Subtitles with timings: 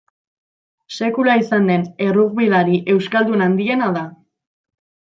[0.95, 4.07] Sekula izan den errugbilari euskaldun handiena da.